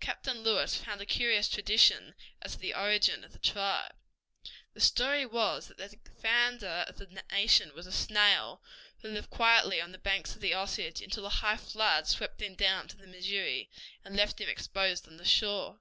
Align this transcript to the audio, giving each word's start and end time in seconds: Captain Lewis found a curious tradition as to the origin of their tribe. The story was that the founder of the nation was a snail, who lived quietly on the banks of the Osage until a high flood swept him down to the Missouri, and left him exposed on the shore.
Captain 0.00 0.42
Lewis 0.42 0.74
found 0.76 1.00
a 1.00 1.06
curious 1.06 1.48
tradition 1.48 2.14
as 2.42 2.52
to 2.52 2.58
the 2.58 2.74
origin 2.74 3.24
of 3.24 3.32
their 3.32 3.38
tribe. 3.40 3.94
The 4.74 4.82
story 4.82 5.24
was 5.24 5.68
that 5.68 5.78
the 5.78 5.96
founder 6.20 6.84
of 6.86 6.98
the 6.98 7.06
nation 7.32 7.72
was 7.74 7.86
a 7.86 7.90
snail, 7.90 8.60
who 9.00 9.08
lived 9.08 9.30
quietly 9.30 9.80
on 9.80 9.90
the 9.92 9.96
banks 9.96 10.34
of 10.34 10.42
the 10.42 10.54
Osage 10.54 11.00
until 11.00 11.24
a 11.24 11.30
high 11.30 11.56
flood 11.56 12.06
swept 12.06 12.42
him 12.42 12.54
down 12.54 12.86
to 12.88 12.98
the 12.98 13.06
Missouri, 13.06 13.70
and 14.04 14.14
left 14.14 14.42
him 14.42 14.50
exposed 14.50 15.08
on 15.08 15.16
the 15.16 15.24
shore. 15.24 15.80